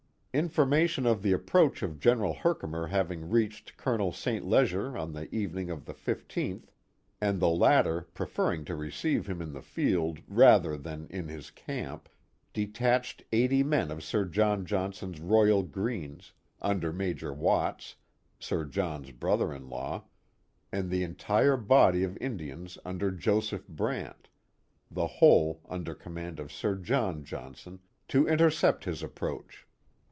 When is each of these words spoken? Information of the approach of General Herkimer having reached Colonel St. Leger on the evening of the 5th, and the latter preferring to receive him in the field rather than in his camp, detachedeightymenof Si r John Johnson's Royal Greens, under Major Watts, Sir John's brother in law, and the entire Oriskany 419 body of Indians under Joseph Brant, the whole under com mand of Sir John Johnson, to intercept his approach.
Information 0.33 1.05
of 1.05 1.23
the 1.23 1.33
approach 1.33 1.83
of 1.83 1.99
General 1.99 2.33
Herkimer 2.33 2.87
having 2.87 3.29
reached 3.29 3.75
Colonel 3.75 4.13
St. 4.13 4.45
Leger 4.45 4.97
on 4.97 5.11
the 5.11 5.27
evening 5.35 5.69
of 5.69 5.83
the 5.83 5.93
5th, 5.93 6.63
and 7.19 7.37
the 7.41 7.49
latter 7.49 8.03
preferring 8.13 8.63
to 8.63 8.75
receive 8.77 9.27
him 9.27 9.41
in 9.41 9.51
the 9.51 9.61
field 9.61 10.21
rather 10.29 10.77
than 10.77 11.07
in 11.09 11.27
his 11.27 11.49
camp, 11.51 12.07
detachedeightymenof 12.53 14.01
Si 14.01 14.17
r 14.19 14.23
John 14.23 14.65
Johnson's 14.65 15.19
Royal 15.19 15.63
Greens, 15.63 16.31
under 16.61 16.93
Major 16.93 17.33
Watts, 17.33 17.97
Sir 18.39 18.63
John's 18.63 19.11
brother 19.11 19.53
in 19.53 19.67
law, 19.67 20.05
and 20.71 20.89
the 20.89 21.03
entire 21.03 21.57
Oriskany 21.57 21.67
419 21.67 21.67
body 21.67 22.03
of 22.05 22.17
Indians 22.21 22.77
under 22.85 23.11
Joseph 23.11 23.67
Brant, 23.67 24.29
the 24.89 25.07
whole 25.07 25.59
under 25.67 25.93
com 25.93 26.13
mand 26.13 26.39
of 26.39 26.53
Sir 26.53 26.77
John 26.77 27.25
Johnson, 27.25 27.81
to 28.07 28.25
intercept 28.29 28.85
his 28.85 29.03
approach. 29.03 29.67